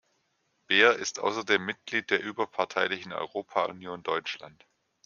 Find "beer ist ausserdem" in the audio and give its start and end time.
0.65-1.63